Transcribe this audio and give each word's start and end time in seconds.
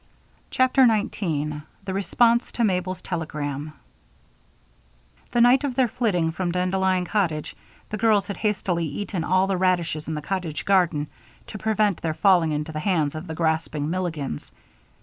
CHAPTER 0.49 0.87
19 0.87 1.61
The 1.85 1.93
Response 1.93 2.51
to 2.53 2.63
Mabel's 2.63 3.03
Telegram 3.03 3.73
The 5.29 5.41
night 5.41 5.63
of 5.63 5.75
their 5.75 5.87
flitting 5.87 6.31
from 6.31 6.51
Dandelion 6.51 7.05
Cottage, 7.05 7.55
the 7.91 7.97
girls 7.97 8.25
had 8.25 8.37
hastily 8.37 8.87
eaten 8.87 9.23
all 9.23 9.45
the 9.45 9.57
radishes 9.57 10.07
in 10.07 10.15
the 10.15 10.21
cottage 10.23 10.65
garden 10.65 11.05
to 11.45 11.59
prevent 11.59 12.01
their 12.01 12.15
falling 12.15 12.51
into 12.51 12.71
the 12.71 12.79
hands 12.79 13.13
of 13.13 13.27
the 13.27 13.35
grasping 13.35 13.91
Milligans. 13.91 14.51